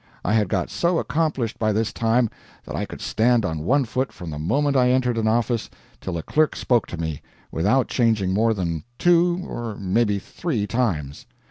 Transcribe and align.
I 0.25 0.33
had 0.33 0.49
got 0.49 0.71
so 0.71 0.97
accomplished 0.97 1.59
by 1.59 1.71
this 1.71 1.93
time 1.93 2.27
that 2.65 2.75
I 2.75 2.85
could 2.85 3.01
stand 3.01 3.45
on 3.45 3.59
one 3.59 3.85
foot 3.85 4.11
from 4.11 4.31
the 4.31 4.39
moment 4.39 4.75
I 4.75 4.89
entered 4.89 5.15
an 5.19 5.27
office 5.27 5.69
till 5.99 6.17
a 6.17 6.23
clerk 6.23 6.55
spoke 6.55 6.87
to 6.87 6.97
me, 6.99 7.21
without 7.51 7.87
changing 7.87 8.33
more 8.33 8.55
than 8.55 8.83
two, 8.97 9.45
or 9.47 9.75
maybe 9.75 10.17
three, 10.17 10.65
times. 10.65 11.27